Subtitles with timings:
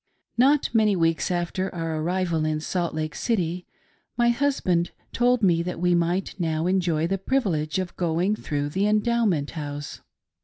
[0.35, 3.67] NOT many weeks after our arrival in Salt Lake City,
[4.17, 8.87] my husband told me that we might now enjoy the privilege of going through the
[8.87, 9.99] Endowment House.